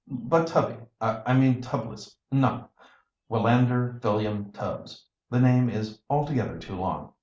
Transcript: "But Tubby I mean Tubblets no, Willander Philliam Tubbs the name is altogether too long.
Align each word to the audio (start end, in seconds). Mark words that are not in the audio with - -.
"But 0.09 0.47
Tubby 0.47 0.77
I 0.99 1.35
mean 1.35 1.61
Tubblets 1.61 2.15
no, 2.31 2.69
Willander 3.29 4.01
Philliam 4.01 4.51
Tubbs 4.51 5.05
the 5.29 5.39
name 5.39 5.69
is 5.69 5.99
altogether 6.09 6.57
too 6.57 6.75
long. 6.75 7.13